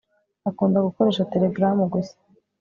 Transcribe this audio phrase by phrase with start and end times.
[0.49, 2.15] akunda gukoresha telegram gusa